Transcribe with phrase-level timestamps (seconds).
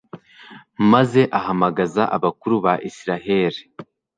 [0.91, 3.61] maze ahamagaza abakuru ba israheli